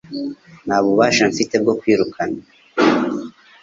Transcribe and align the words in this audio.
Nta 0.65 0.77
bubasha 0.83 1.23
mfite 1.31 1.55
bwo 1.63 1.73
kwirukana 1.79 2.39